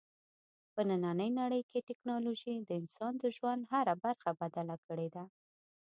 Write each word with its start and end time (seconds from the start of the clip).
په 0.73 0.81
نننۍ 0.89 1.29
نړۍ 1.41 1.61
کې 1.69 1.85
ټیکنالوژي 1.87 2.55
د 2.61 2.69
انسان 2.81 3.13
د 3.19 3.23
ژوند 3.37 3.61
هره 3.71 3.93
برخه 4.03 4.29
بدله 4.41 4.75
کړې 4.87 5.07
ده. 5.15 5.23